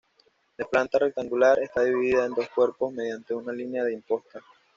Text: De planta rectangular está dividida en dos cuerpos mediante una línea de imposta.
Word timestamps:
De 0.57 0.65
planta 0.65 0.97
rectangular 0.97 1.59
está 1.59 1.83
dividida 1.83 2.25
en 2.25 2.33
dos 2.33 2.49
cuerpos 2.49 2.91
mediante 2.91 3.35
una 3.35 3.53
línea 3.53 3.83
de 3.83 3.93
imposta. 3.93 4.41